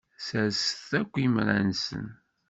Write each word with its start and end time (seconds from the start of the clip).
Sserset 0.17 0.89
akk 0.99 1.13
imra-nsen. 1.25 2.07